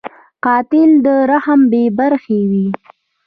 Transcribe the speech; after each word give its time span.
قاتل 0.45 0.89
له 1.05 1.15
رحم 1.31 1.59
بېبرخې 1.71 2.39
وي 2.49 2.67